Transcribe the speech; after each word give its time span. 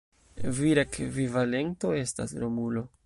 Vira 0.59 0.85
ekvivalento 0.89 1.93
estas 2.01 2.35
Romulo. 2.45 2.85